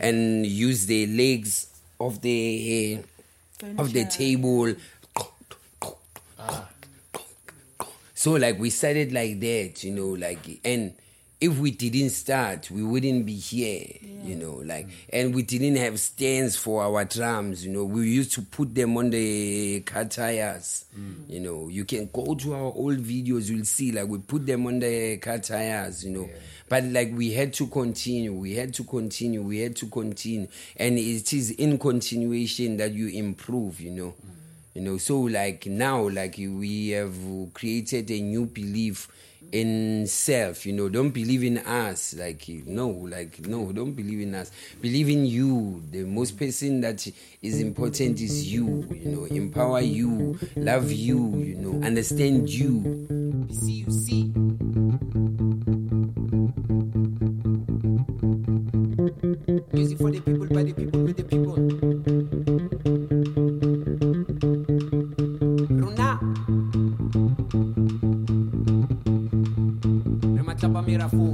and 0.00 0.46
use 0.46 0.86
the 0.86 1.06
legs 1.06 1.66
of 2.00 2.20
the 2.20 3.02
uh, 3.62 3.66
of 3.78 3.92
the 3.92 4.04
table. 4.06 4.74
So 8.14 8.32
like 8.32 8.58
we 8.58 8.70
started 8.70 9.12
like 9.12 9.38
that, 9.40 9.84
you 9.84 9.92
know, 9.92 10.08
like 10.08 10.60
and 10.64 10.94
if 11.40 11.58
we 11.58 11.70
didn't 11.70 12.10
start, 12.10 12.68
we 12.70 12.82
wouldn't 12.82 13.24
be 13.24 13.34
here, 13.34 13.86
you 14.24 14.34
know, 14.34 14.60
like 14.64 14.88
and 15.12 15.34
we 15.34 15.42
didn't 15.42 15.76
have 15.76 16.00
stands 16.00 16.56
for 16.56 16.82
our 16.82 17.04
drums, 17.04 17.64
you 17.64 17.72
know. 17.72 17.84
We 17.84 18.10
used 18.10 18.32
to 18.32 18.42
put 18.42 18.74
them 18.74 18.96
on 18.96 19.10
the 19.10 19.80
car 19.80 20.04
tires. 20.06 20.86
Mm. 20.98 21.30
You 21.30 21.40
know, 21.40 21.68
you 21.68 21.84
can 21.84 22.10
go 22.12 22.34
to 22.34 22.54
our 22.54 22.72
old 22.74 22.98
videos, 22.98 23.48
you'll 23.48 23.64
see 23.64 23.92
like 23.92 24.08
we 24.08 24.18
put 24.18 24.46
them 24.46 24.66
on 24.66 24.80
the 24.80 25.18
car 25.18 25.38
tires, 25.38 26.04
you 26.04 26.10
know. 26.10 26.28
But 26.68 26.84
like 26.84 27.12
we 27.14 27.32
had 27.32 27.54
to 27.54 27.66
continue, 27.68 28.32
we 28.32 28.54
had 28.54 28.74
to 28.74 28.84
continue, 28.84 29.40
we 29.42 29.60
had 29.60 29.76
to 29.76 29.86
continue. 29.86 30.48
And 30.76 30.98
it 30.98 31.32
is 31.32 31.52
in 31.52 31.78
continuation 31.78 32.76
that 32.78 32.92
you 32.92 33.08
improve, 33.08 33.80
you 33.80 33.92
know. 33.92 34.14
Mm. 34.14 34.34
You 34.74 34.82
know, 34.82 34.98
so 34.98 35.20
like 35.20 35.66
now, 35.66 36.08
like 36.08 36.36
we 36.36 36.90
have 36.90 37.14
created 37.54 38.10
a 38.10 38.20
new 38.20 38.46
belief 38.46 39.08
in 39.52 40.06
self. 40.06 40.66
You 40.66 40.72
know, 40.72 40.88
don't 40.88 41.10
believe 41.10 41.44
in 41.44 41.58
us. 41.58 42.14
Like 42.14 42.48
no, 42.66 42.88
like 42.88 43.40
no, 43.46 43.72
don't 43.72 43.92
believe 43.92 44.20
in 44.20 44.34
us. 44.34 44.50
Believe 44.80 45.08
in 45.08 45.26
you. 45.26 45.82
The 45.90 46.04
most 46.04 46.38
person 46.38 46.80
that 46.82 47.06
is 47.42 47.60
important 47.60 48.20
is 48.20 48.52
you. 48.52 48.86
You 48.92 49.10
know, 49.10 49.24
empower 49.24 49.80
you, 49.80 50.38
love 50.56 50.90
you. 50.90 51.36
You 51.38 51.54
know, 51.56 51.86
understand 51.86 52.48
you. 52.48 53.06
See, 53.50 53.84
you 53.86 53.90
see. 53.90 55.67
Rematlapa 70.88 71.16
mirafu. 71.16 71.27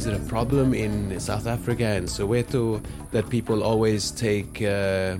Is 0.00 0.06
it 0.06 0.14
a 0.14 0.28
problem 0.30 0.72
in 0.72 1.20
South 1.20 1.46
Africa 1.46 1.84
and 1.84 2.08
Soweto 2.08 2.82
that 3.10 3.28
people 3.28 3.62
always 3.62 4.10
take 4.10 4.62
uh, 4.62 5.18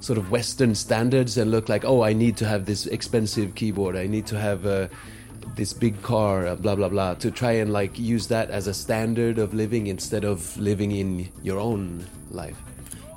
sort 0.00 0.18
of 0.18 0.32
Western 0.32 0.74
standards 0.74 1.38
and 1.38 1.52
look 1.52 1.68
like, 1.68 1.84
oh, 1.84 2.02
I 2.02 2.12
need 2.12 2.36
to 2.38 2.44
have 2.44 2.66
this 2.66 2.86
expensive 2.86 3.54
keyboard, 3.54 3.94
I 3.94 4.08
need 4.08 4.26
to 4.26 4.36
have 4.36 4.66
uh, 4.66 4.88
this 5.54 5.72
big 5.72 6.02
car, 6.02 6.44
uh, 6.44 6.56
blah 6.56 6.74
blah 6.74 6.88
blah, 6.88 7.14
to 7.14 7.30
try 7.30 7.52
and 7.52 7.72
like 7.72 7.96
use 7.96 8.26
that 8.26 8.50
as 8.50 8.66
a 8.66 8.74
standard 8.74 9.38
of 9.38 9.54
living 9.54 9.86
instead 9.86 10.24
of 10.24 10.58
living 10.58 10.90
in 10.90 11.28
your 11.44 11.60
own 11.60 12.04
life? 12.32 12.60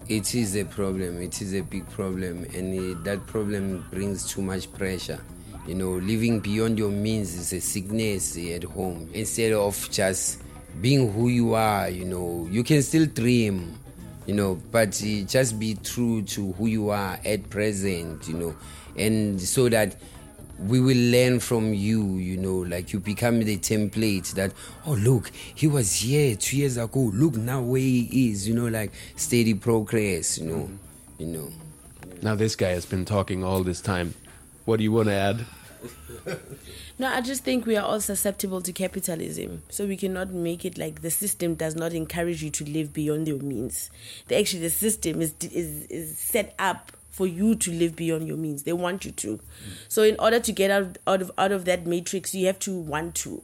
It 0.08 0.36
is 0.36 0.56
a 0.56 0.66
problem. 0.66 1.20
It 1.20 1.42
is 1.42 1.56
a 1.56 1.62
big 1.62 1.90
problem, 1.90 2.46
and 2.54 2.78
uh, 2.78 3.00
that 3.02 3.26
problem 3.26 3.84
brings 3.90 4.32
too 4.32 4.44
much 4.44 4.72
pressure. 4.74 5.24
You 5.66 5.74
know, 5.74 5.94
living 5.94 6.40
beyond 6.40 6.78
your 6.78 6.92
means 6.92 7.34
is 7.34 7.52
a 7.52 7.62
sickness 7.62 8.38
at 8.38 8.63
home. 8.63 9.10
Instead 9.16 9.54
of 9.54 9.90
just 9.90 10.44
being 10.82 11.12
who 11.12 11.27
you 11.30 11.53
are, 11.53 11.89
you 11.89 12.06
know, 12.06 12.47
you 12.51 12.63
can 12.63 12.82
still 12.82 13.06
dream, 13.06 13.77
you 14.25 14.34
know, 14.34 14.62
but 14.71 14.89
uh, 15.01 15.21
just 15.25 15.60
be 15.60 15.75
true 15.75 16.21
to 16.23 16.51
who 16.53 16.67
you 16.67 16.89
are 16.89 17.19
at 17.25 17.49
present, 17.49 18.27
you 18.27 18.36
know, 18.36 18.56
and 18.95 19.41
so 19.41 19.69
that 19.69 19.95
we 20.60 20.80
will 20.80 20.97
learn 21.12 21.39
from 21.39 21.73
you, 21.73 22.15
you 22.15 22.38
know, 22.38 22.58
like 22.58 22.91
you 22.93 22.99
become 22.99 23.39
the 23.39 23.58
template 23.58 24.34
that, 24.34 24.51
oh, 24.86 24.93
look, 24.93 25.32
he 25.53 25.67
was 25.67 25.93
here 25.93 26.36
two 26.36 26.58
years 26.58 26.77
ago. 26.77 27.12
Look 27.13 27.36
now 27.36 27.62
where 27.62 27.80
he 27.80 28.30
is, 28.32 28.47
you 28.47 28.56
know, 28.56 28.67
like 28.67 28.91
steady 29.15 29.53
progress, 29.53 30.38
you 30.38 30.47
know, 30.47 30.69
you 31.19 31.27
know. 31.27 31.49
Now 32.21 32.36
this 32.36 32.56
guy 32.56 32.69
has 32.69 32.86
been 32.86 33.06
talking 33.06 33.43
all 33.43 33.63
this 33.63 33.82
time. 33.82 34.15
What 34.65 34.77
do 34.77 34.84
you 34.84 34.91
want 34.91 35.10
to 35.10 35.13
add? 35.13 35.45
No, 36.99 37.07
I 37.10 37.21
just 37.21 37.43
think 37.43 37.67
we 37.67 37.77
are 37.77 37.86
all 37.86 38.01
susceptible 38.01 38.60
to 38.62 38.73
capitalism. 38.73 39.62
So 39.69 39.86
we 39.86 39.97
cannot 39.97 40.31
make 40.31 40.65
it 40.65 40.79
like 40.79 41.01
the 41.01 41.12
system 41.12 41.53
does 41.53 41.75
not 41.75 41.93
encourage 41.93 42.41
you 42.41 42.49
to 42.49 42.63
live 42.63 42.91
beyond 42.91 43.27
your 43.27 43.38
means. 43.38 43.91
The, 44.27 44.39
actually, 44.39 44.62
the 44.62 44.71
system 44.71 45.21
is, 45.21 45.36
is, 45.41 45.86
is 45.86 46.17
set 46.17 46.55
up 46.57 46.91
for 47.12 47.27
you 47.27 47.55
to 47.55 47.71
live 47.71 47.95
beyond 47.95 48.27
your 48.27 48.38
means. 48.38 48.63
They 48.63 48.73
want 48.73 49.05
you 49.05 49.12
to. 49.12 49.39
So 49.88 50.01
in 50.01 50.15
order 50.17 50.39
to 50.39 50.51
get 50.51 50.71
out, 50.71 50.97
out, 51.05 51.21
of, 51.21 51.31
out 51.38 51.51
of 51.51 51.65
that 51.65 51.86
matrix, 51.86 52.33
you 52.33 52.47
have 52.47 52.60
to 52.60 52.75
want 52.75 53.13
to. 53.15 53.43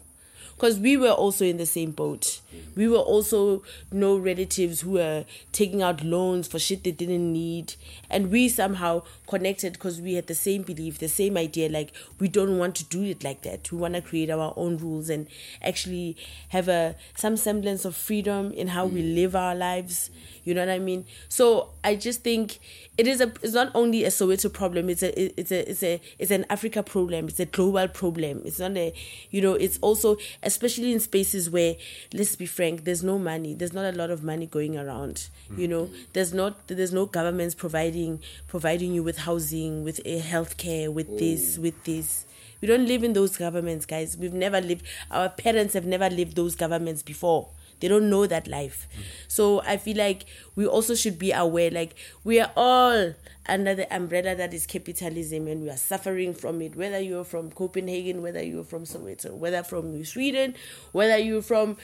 Because 0.55 0.79
we 0.79 0.97
were 0.97 1.11
also 1.11 1.45
in 1.45 1.57
the 1.57 1.65
same 1.65 1.91
boat. 1.91 2.39
Mm-hmm. 2.53 2.79
We 2.79 2.87
were 2.87 2.97
also 2.97 3.63
no 3.91 4.17
relatives 4.17 4.81
who 4.81 4.91
were 4.91 5.25
taking 5.51 5.81
out 5.81 6.03
loans 6.03 6.47
for 6.47 6.59
shit 6.59 6.83
they 6.83 6.91
didn't 6.91 7.31
need. 7.31 7.75
And 8.09 8.31
we 8.31 8.49
somehow 8.49 9.03
connected 9.27 9.73
because 9.73 9.99
we 9.99 10.13
had 10.13 10.27
the 10.27 10.35
same 10.35 10.63
belief, 10.63 10.99
the 10.99 11.07
same 11.07 11.37
idea. 11.37 11.69
Like, 11.69 11.91
we 12.19 12.27
don't 12.27 12.57
want 12.57 12.75
to 12.75 12.83
do 12.85 13.03
it 13.03 13.23
like 13.23 13.41
that. 13.41 13.71
We 13.71 13.77
want 13.77 13.95
to 13.95 14.01
create 14.01 14.29
our 14.29 14.53
own 14.55 14.77
rules 14.77 15.09
and 15.09 15.27
actually 15.61 16.17
have 16.49 16.67
a 16.67 16.95
some 17.15 17.37
semblance 17.37 17.85
of 17.85 17.95
freedom 17.95 18.51
in 18.51 18.69
how 18.69 18.85
we 18.85 19.01
mm. 19.01 19.15
live 19.15 19.35
our 19.35 19.55
lives. 19.55 20.09
You 20.43 20.53
know 20.53 20.61
what 20.61 20.69
I 20.69 20.79
mean? 20.79 21.05
So 21.29 21.69
I 21.83 21.95
just 21.95 22.21
think 22.21 22.59
it 22.97 23.07
is 23.07 23.21
a 23.21 23.31
it's 23.41 23.53
not 23.53 23.71
only 23.73 24.03
a 24.03 24.09
Soweto 24.09 24.51
problem, 24.51 24.89
it's 24.89 25.01
a 25.01 25.39
it's 25.39 25.51
a 25.51 25.69
it's 25.69 25.83
a 25.83 26.01
it's 26.19 26.31
an 26.31 26.45
Africa 26.49 26.83
problem, 26.83 27.27
it's 27.27 27.39
a 27.39 27.45
global 27.45 27.87
problem. 27.87 28.41
It's 28.45 28.59
not 28.59 28.75
a 28.77 28.93
you 29.31 29.41
know, 29.41 29.53
it's 29.53 29.79
also 29.79 30.17
especially 30.43 30.91
in 30.91 30.99
spaces 30.99 31.49
where 31.49 31.75
let's 32.13 32.35
be 32.35 32.42
frank, 32.45 32.83
there's 32.83 33.03
no 33.03 33.17
money, 33.19 33.53
there's 33.53 33.73
not 33.73 33.93
a 33.93 33.97
lot 33.97 34.09
of 34.09 34.23
money 34.23 34.45
going 34.45 34.77
around. 34.77 35.27
You 35.57 35.67
know, 35.67 35.89
there's 36.13 36.33
not 36.33 36.67
there's 36.67 36.93
no 36.93 37.05
governments 37.05 37.53
providing 37.53 38.21
providing 38.47 38.93
you 38.93 39.03
with 39.03 39.19
housing, 39.19 39.83
with 39.83 39.99
a 40.05 40.19
healthcare, 40.21 40.91
with 40.91 41.19
this, 41.19 41.57
oh. 41.57 41.61
with 41.61 41.83
this. 41.83 42.25
We 42.61 42.67
don't 42.67 42.87
live 42.87 43.03
in 43.03 43.13
those 43.13 43.37
governments, 43.37 43.85
guys. 43.85 44.17
We've 44.17 44.33
never 44.33 44.61
lived 44.61 44.85
our 45.11 45.29
parents 45.29 45.73
have 45.73 45.85
never 45.85 46.09
lived 46.09 46.35
those 46.35 46.55
governments 46.55 47.03
before 47.03 47.49
they 47.83 47.89
don't 47.89 48.09
know 48.09 48.25
that 48.25 48.47
life. 48.47 48.87
So 49.27 49.61
i 49.67 49.75
feel 49.75 49.97
like 49.97 50.23
we 50.55 50.65
also 50.65 50.95
should 50.95 51.19
be 51.19 51.33
aware 51.33 51.69
like 51.69 51.95
we 52.23 52.39
are 52.39 52.49
all 52.55 53.13
under 53.45 53.75
the 53.75 53.93
umbrella 53.93 54.35
that 54.35 54.53
is 54.53 54.65
capitalism 54.65 55.47
and 55.47 55.63
we 55.63 55.69
are 55.69 55.75
suffering 55.75 56.33
from 56.33 56.61
it. 56.61 56.77
Whether 56.77 57.01
you're 57.01 57.25
from 57.25 57.51
copenhagen 57.51 58.21
whether 58.21 58.41
you're 58.41 58.63
from 58.63 58.85
soweto 58.85 59.35
whether 59.35 59.63
from 59.63 60.05
sweden 60.05 60.55
whether 60.93 61.17
you're 61.17 61.41
from 61.41 61.75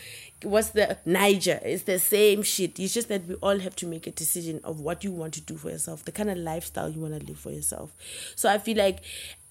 what's 0.43 0.69
the 0.69 0.97
niger 1.05 1.59
it's 1.63 1.83
the 1.83 1.99
same 1.99 2.43
shit. 2.43 2.79
It's 2.79 2.93
just 2.93 3.09
that 3.09 3.27
we 3.27 3.35
all 3.35 3.59
have 3.59 3.75
to 3.77 3.85
make 3.85 4.07
a 4.07 4.11
decision 4.11 4.61
of 4.63 4.79
what 4.79 5.03
you 5.03 5.11
want 5.11 5.33
to 5.33 5.41
do 5.41 5.57
for 5.57 5.69
yourself 5.69 6.05
the 6.05 6.13
kind 6.13 6.29
of 6.29 6.37
lifestyle 6.37 6.89
you 6.89 7.01
want 7.01 7.19
to 7.19 7.27
live 7.27 7.39
for 7.39 7.51
yourself. 7.51 7.91
So 8.37 8.47
i 8.49 8.57
feel 8.57 8.77
like 8.77 8.99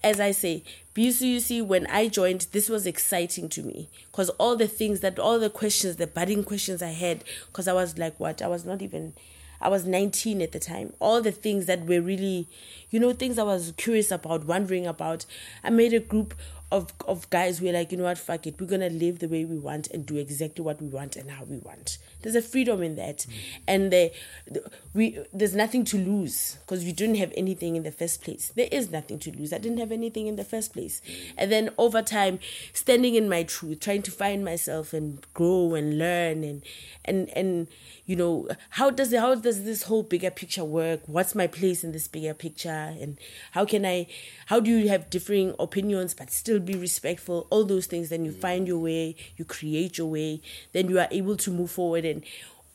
as 0.03 0.19
I 0.19 0.31
say, 0.31 0.63
BCUC, 0.95 1.65
when 1.65 1.87
I 1.87 2.07
joined, 2.07 2.47
this 2.51 2.69
was 2.69 2.85
exciting 2.85 3.49
to 3.49 3.63
me 3.63 3.89
because 4.11 4.29
all 4.31 4.55
the 4.55 4.67
things 4.67 5.01
that, 5.01 5.19
all 5.19 5.39
the 5.39 5.49
questions, 5.49 5.97
the 5.97 6.07
budding 6.07 6.43
questions 6.43 6.81
I 6.81 6.91
had, 6.91 7.23
because 7.47 7.67
I 7.67 7.73
was 7.73 7.97
like, 7.97 8.19
what? 8.19 8.41
I 8.41 8.47
was 8.47 8.65
not 8.65 8.81
even, 8.81 9.13
I 9.61 9.69
was 9.69 9.85
19 9.85 10.41
at 10.41 10.51
the 10.51 10.59
time. 10.59 10.93
All 10.99 11.21
the 11.21 11.31
things 11.31 11.65
that 11.65 11.85
were 11.85 12.01
really, 12.01 12.47
you 12.89 12.99
know, 12.99 13.13
things 13.13 13.37
I 13.37 13.43
was 13.43 13.73
curious 13.77 14.09
about, 14.11 14.45
wondering 14.45 14.87
about. 14.87 15.25
I 15.63 15.69
made 15.69 15.93
a 15.93 15.99
group 15.99 16.33
of, 16.71 16.93
of 17.07 17.29
guys 17.29 17.61
were 17.61 17.71
like, 17.71 17.91
you 17.91 17.97
know 17.97 18.03
what, 18.03 18.17
fuck 18.17 18.45
it. 18.45 18.59
We're 18.59 18.67
going 18.67 18.81
to 18.81 18.89
live 18.91 19.19
the 19.19 19.27
way 19.27 19.43
we 19.43 19.57
want 19.57 19.87
and 19.87 20.05
do 20.05 20.17
exactly 20.17 20.63
what 20.63 20.81
we 20.81 20.87
want 20.87 21.15
and 21.15 21.31
how 21.31 21.43
we 21.45 21.57
want. 21.57 21.97
There's 22.21 22.35
a 22.35 22.41
freedom 22.41 22.83
in 22.83 22.95
that. 22.95 23.17
Mm. 23.19 23.33
And 23.67 23.93
the, 23.93 24.11
the, 24.45 24.71
we 24.93 25.19
there's 25.33 25.55
nothing 25.55 25.83
to 25.85 25.97
lose 25.97 26.57
because 26.61 26.83
we 26.83 26.91
didn't 26.91 27.15
have 27.15 27.33
anything 27.35 27.75
in 27.75 27.83
the 27.83 27.91
first 27.91 28.21
place. 28.21 28.51
There 28.55 28.67
is 28.71 28.91
nothing 28.91 29.17
to 29.19 29.31
lose. 29.31 29.51
I 29.51 29.57
didn't 29.57 29.79
have 29.79 29.91
anything 29.91 30.27
in 30.27 30.35
the 30.35 30.43
first 30.43 30.73
place. 30.73 31.01
Mm. 31.07 31.33
And 31.37 31.51
then 31.51 31.69
over 31.77 32.01
time, 32.01 32.39
standing 32.73 33.15
in 33.15 33.29
my 33.29 33.43
truth, 33.43 33.79
trying 33.79 34.03
to 34.03 34.11
find 34.11 34.45
myself 34.45 34.93
and 34.93 35.25
grow 35.33 35.73
and 35.73 35.97
learn 35.97 36.43
and 36.43 36.61
and 37.05 37.29
and 37.29 37.67
you 38.09 38.15
know 38.15 38.47
how 38.71 38.89
does 38.89 39.13
how 39.13 39.35
does 39.35 39.65
this 39.65 39.83
whole 39.83 40.01
bigger 40.01 40.31
picture 40.31 40.65
work? 40.65 41.01
What's 41.05 41.35
my 41.35 41.45
place 41.45 41.83
in 41.83 41.91
this 41.91 42.07
bigger 42.07 42.33
picture? 42.33 42.95
And 42.99 43.19
how 43.51 43.65
can 43.65 43.85
I 43.85 44.07
how 44.47 44.59
do 44.59 44.71
you 44.71 44.89
have 44.89 45.11
differing 45.11 45.53
opinions 45.59 46.15
but 46.15 46.31
still 46.31 46.59
be 46.59 46.73
respectful? 46.73 47.45
All 47.51 47.65
those 47.65 47.85
things. 47.85 48.09
Then 48.09 48.25
you 48.25 48.31
find 48.31 48.67
your 48.67 48.79
way, 48.79 49.15
you 49.37 49.45
create 49.45 49.99
your 49.99 50.07
way, 50.07 50.41
then 50.71 50.89
you 50.89 50.97
are 50.97 51.07
able 51.11 51.37
to 51.37 51.51
move 51.51 51.69
forward 51.69 52.03
and 52.03 52.23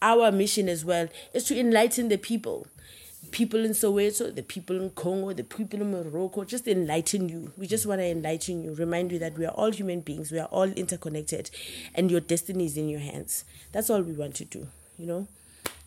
our 0.01 0.31
mission 0.31 0.69
as 0.69 0.85
well 0.85 1.09
is 1.33 1.43
to 1.45 1.59
enlighten 1.59 2.11
the 2.11 2.17
people. 2.17 2.69
People 3.33 3.65
in 3.65 3.73
Soweto, 3.73 4.33
the 4.33 4.45
people 4.45 4.81
in 4.81 4.91
Congo, 4.91 5.33
the 5.33 5.43
people 5.43 5.81
in 5.81 5.91
Morocco, 5.91 6.45
just 6.45 6.69
enlighten 6.69 7.29
you. 7.29 7.51
We 7.57 7.67
just 7.67 7.87
want 7.87 8.01
to 8.01 8.07
enlighten 8.07 8.63
you, 8.63 8.75
remind 8.75 9.11
you 9.11 9.19
that 9.19 9.37
we 9.37 9.47
are 9.47 9.55
all 9.55 9.73
human 9.73 10.03
beings, 10.03 10.31
we 10.31 10.39
are 10.39 10.47
all 10.53 10.71
interconnected, 10.71 11.51
and 11.93 12.09
your 12.09 12.21
destiny 12.21 12.67
is 12.67 12.77
in 12.77 12.89
your 12.89 13.01
hands. 13.01 13.45
That's 13.73 13.91
all 13.91 14.03
we 14.03 14.13
want 14.13 14.37
to 14.37 14.45
do, 14.45 14.69
you 14.99 15.07
know? 15.07 15.27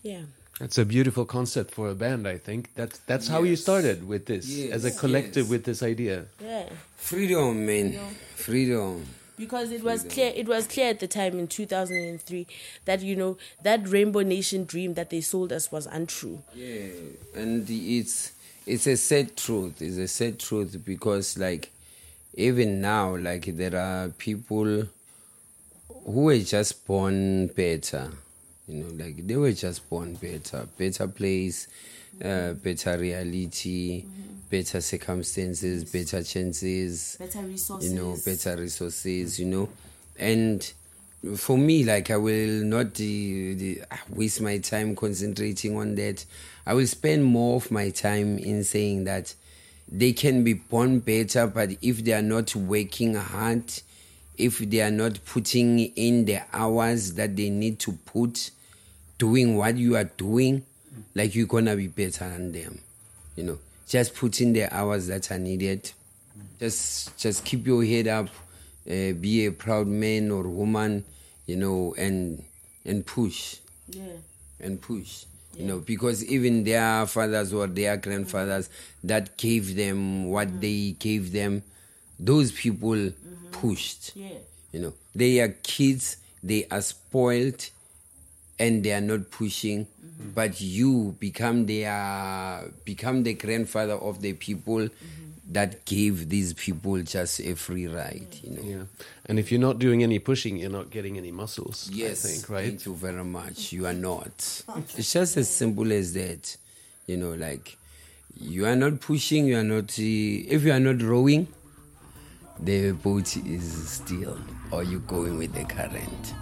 Yeah. 0.04 0.22
That's 0.60 0.78
a 0.78 0.86
beautiful 0.86 1.26
concept 1.26 1.72
for 1.72 1.90
a 1.90 1.96
band, 1.96 2.28
I 2.28 2.38
think. 2.38 2.74
That's 2.74 2.98
that's 3.00 3.28
how 3.28 3.44
you 3.44 3.56
started 3.56 4.08
with 4.08 4.26
this 4.26 4.46
as 4.72 4.86
a 4.86 4.92
collective 4.92 5.46
yes. 5.46 5.52
with 5.52 5.64
this 5.66 5.84
idea. 5.84 6.26
Yeah. 6.44 6.70
Freedom, 6.96 7.66
man. 7.66 8.00
Freedom. 8.36 9.06
because 9.38 9.72
it 9.72 9.84
was 9.84 10.04
clear 10.04 10.34
it 10.36 10.48
was 10.48 10.66
clear 10.66 10.90
at 10.90 11.00
the 11.00 11.08
time 11.08 11.38
in 11.38 11.48
2003 11.48 12.48
that 12.86 13.02
you 13.04 13.16
know 13.16 13.38
that 13.62 13.88
rainbow 13.88 14.24
nation 14.24 14.66
dream 14.66 14.96
that 14.96 15.12
they 15.12 15.22
sold 15.22 15.54
us 15.54 15.72
was 15.72 15.86
untrue 15.86 16.42
Yeah, 16.56 16.88
and 17.36 17.70
it's 17.70 18.32
it's 18.68 18.86
a 18.86 18.98
sad 18.98 19.38
truth. 19.38 19.82
It's 19.82 19.98
a 19.98 20.08
sad 20.08 20.40
truth 20.40 20.78
because 20.84 21.38
like 21.38 21.72
even 22.34 22.82
now, 22.82 23.16
like 23.16 23.46
there 23.46 23.76
are 23.76 24.10
people 24.10 24.84
who 26.06 26.22
were 26.24 26.38
just 26.40 26.86
born 26.86 27.48
better. 27.48 28.12
You 28.68 28.84
know, 28.84 29.04
like 29.04 29.26
they 29.26 29.38
were 29.38 29.54
just 29.54 29.90
born 29.90 30.16
better, 30.16 30.68
better 30.78 31.08
place, 31.08 31.68
uh, 32.24 32.54
better 32.54 32.98
reality, 32.98 34.04
better 34.50 34.82
circumstances, 34.82 35.86
better 35.86 36.24
chances 36.24 37.18
better 37.18 37.40
resources 37.42 37.92
you 37.92 38.00
know 38.00 38.18
better 38.26 38.60
resources 38.60 39.40
you 39.40 39.46
know. 39.46 39.70
And 40.20 40.74
for 41.36 41.58
me 41.58 41.84
like 41.84 42.12
i 42.12 42.18
will 42.18 42.64
not 42.64 42.88
uh, 42.88 42.92
the, 42.98 43.82
waste 44.10 44.42
my 44.42 44.58
time 44.60 44.96
concentrating 44.96 45.78
on 45.78 45.96
that. 45.96 46.26
I 46.66 46.74
will 46.74 46.88
spend 46.88 47.24
more 47.24 47.56
of 47.56 47.72
my 47.72 47.90
time 47.90 48.38
in 48.38 48.64
saying 48.64 49.06
that 49.06 49.34
they 49.90 50.12
can 50.12 50.44
be 50.44 50.54
born 50.54 51.00
better 51.00 51.48
but 51.48 51.70
if 51.82 52.04
they 52.04 52.14
are 52.14 52.22
not 52.22 52.56
working 52.56 53.16
hard 53.16 53.64
if 54.38 54.60
they 54.60 54.82
are 54.82 54.92
not 54.92 55.24
putting 55.26 55.80
in 55.80 56.26
the 56.26 56.42
hours 56.54 57.14
that 57.14 57.36
they 57.36 57.50
need 57.50 57.80
to 57.80 57.94
put 57.94 58.52
doing 59.18 59.58
what 59.58 59.78
you 59.78 59.96
are 59.96 60.04
doing 60.04 60.64
like 61.16 61.36
you're 61.36 61.48
gonna 61.48 61.76
be 61.76 61.88
better 61.88 62.28
than 62.30 62.52
them 62.52 62.80
you 63.38 63.44
know? 63.44 63.60
Just 63.88 64.16
put 64.16 64.42
in 64.42 64.52
the 64.52 64.74
hours 64.76 65.08
that 65.08 65.32
are 65.32 65.40
needed. 65.40 65.90
Just 66.60 67.18
just 67.18 67.46
keep 67.46 67.66
your 67.66 67.86
head 67.86 68.08
up 68.08 68.28
uh, 68.86 69.14
be 69.14 69.46
a 69.46 69.52
proud 69.52 69.88
man 69.88 70.32
or 70.32 70.44
woman 70.44 71.06
you 71.46 71.56
know 71.56 71.96
and 71.98 72.44
and 72.84 73.06
push. 73.06 73.58
Yeah. 73.88 74.18
And 74.60 74.82
push 74.82 75.24
you 75.56 75.66
know? 75.66 75.80
Because 75.80 76.26
even 76.26 76.64
their 76.64 77.06
fathers 77.06 77.54
or 77.54 77.68
their 77.68 77.96
grandfathers 77.98 78.70
that 79.04 79.38
gave 79.38 79.76
them 79.76 80.26
what 80.30 80.60
they 80.60 80.96
gave 81.00 81.32
them 81.32 81.64
those 82.20 82.52
people 82.52 83.12
pushed 83.52 84.16
yeah. 84.16 84.30
you 84.74 84.80
know? 84.82 84.94
They 85.16 85.40
are 85.40 85.50
kids 85.50 86.18
they 86.44 86.68
are 86.70 86.82
spoiled 86.82 87.70
and 88.60 88.84
they 88.84 88.92
are 88.94 89.02
not 89.02 89.30
pushing 89.32 89.88
but 90.34 90.60
you 90.62 91.16
become 91.20 91.66
their 91.68 92.64
become 92.86 93.24
the 93.24 93.34
grandfather 93.34 93.94
of 93.94 94.22
the 94.22 94.34
people 94.34 94.90
that 95.50 95.86
gave 95.86 96.28
these 96.30 96.54
people 96.54 97.02
just 97.04 97.40
a 97.40 97.54
free 97.56 97.88
ride 97.88 98.28
you 98.44 98.50
know 98.52 98.62
Yeah. 98.64 98.84
And 99.30 99.40
if 99.40 99.52
you're 99.52 99.62
not 99.62 99.78
doing 99.78 100.04
any 100.04 100.20
pushing, 100.20 100.56
you're 100.56 100.70
not 100.70 100.90
getting 100.90 101.18
any 101.18 101.32
muscles. 101.32 101.90
Yes, 101.92 102.24
I 102.26 102.30
think, 102.30 102.50
right? 102.50 102.70
Thank 102.70 102.86
you 102.86 102.96
very 102.96 103.26
much. 103.26 103.74
You 103.74 103.86
are 103.86 103.94
not. 103.94 104.64
It's 104.98 105.12
just 105.12 105.36
as 105.36 105.50
simple 105.50 105.92
as 105.92 106.14
that. 106.14 106.56
You 107.08 107.18
know, 107.18 107.34
like 107.34 107.78
you 108.40 108.66
are 108.66 108.76
not 108.78 109.02
pushing. 109.02 109.46
You 109.46 109.58
are 109.58 109.64
not. 109.64 110.00
Uh, 110.00 110.56
if 110.56 110.64
you 110.64 110.72
are 110.72 110.80
not 110.80 111.02
rowing, 111.02 111.48
the 112.58 112.92
boat 112.94 113.36
is 113.36 113.90
still, 113.90 114.40
or 114.72 114.84
you 114.84 115.00
going 115.00 115.38
with 115.38 115.54
the 115.54 115.66
current. 115.66 116.34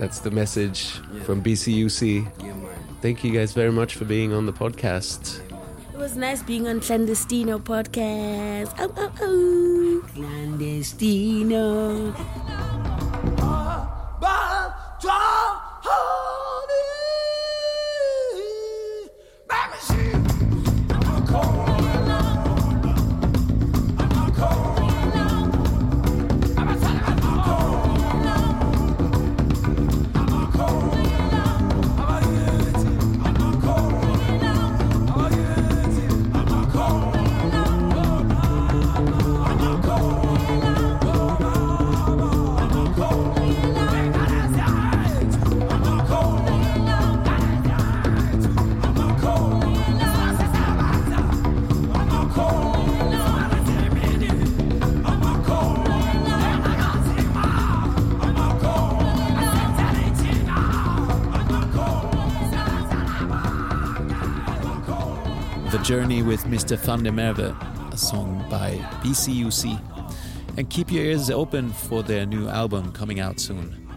That's 0.00 0.18
the 0.20 0.30
message 0.30 0.92
from 1.28 1.42
BCUC. 1.44 2.24
Yeah, 2.40 2.54
man. 2.54 2.72
Thank 3.02 3.22
you 3.22 3.32
guys 3.32 3.52
very 3.52 3.70
much 3.70 3.96
for 3.96 4.06
being 4.06 4.32
on 4.32 4.46
the 4.46 4.52
podcast. 4.52 5.40
it 5.92 5.98
was 5.98 6.16
nice 6.16 6.42
being 6.42 6.66
on 6.66 6.80
clandestino 6.80 7.60
podcast 7.60 8.72
oh, 8.78 8.90
oh, 8.96 9.12
oh. 9.20 10.00
Clandestino. 10.16 11.60
Journey 65.90 66.22
with 66.22 66.44
Mr. 66.44 66.78
Van 66.78 67.02
der 67.02 67.10
Merwe, 67.10 67.50
a 67.92 67.96
song 67.96 68.46
by 68.48 68.76
BCUC. 69.02 69.76
And 70.56 70.70
keep 70.70 70.92
your 70.92 71.02
ears 71.02 71.30
open 71.30 71.70
for 71.70 72.04
their 72.04 72.24
new 72.24 72.48
album 72.48 72.92
coming 72.92 73.18
out 73.18 73.40
soon. 73.40 73.90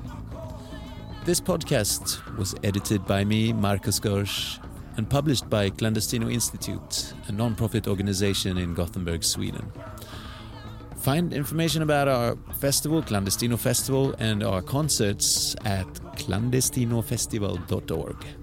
This 1.23 1.39
podcast 1.39 2.35
was 2.35 2.55
edited 2.63 3.05
by 3.05 3.23
me, 3.23 3.53
Markus 3.53 3.99
Görsch, 3.99 4.57
and 4.97 5.07
published 5.07 5.47
by 5.51 5.69
Clandestino 5.69 6.33
Institute, 6.33 7.13
a 7.27 7.31
non 7.31 7.53
profit 7.53 7.87
organization 7.87 8.57
in 8.57 8.73
Gothenburg, 8.73 9.23
Sweden. 9.23 9.71
Find 10.97 11.31
information 11.31 11.83
about 11.83 12.07
our 12.07 12.35
festival, 12.55 13.03
Clandestino 13.03 13.59
Festival, 13.59 14.15
and 14.17 14.41
our 14.41 14.63
concerts 14.63 15.55
at 15.63 15.85
clandestinofestival.org. 16.17 18.42